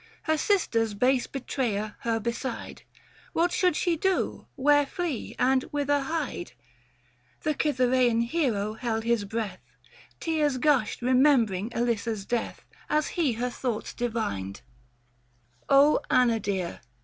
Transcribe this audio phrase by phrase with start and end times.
[0.23, 2.81] Her sister's base betrayer her beside—
[3.33, 6.53] What should she do, where flee, and whither hide?
[7.41, 9.59] The Cythereian hero held his breath;
[10.19, 14.61] 655 Tears gushed remembering Elissa's death As he her thoughts divined:
[15.71, 16.81] "0 Anna dear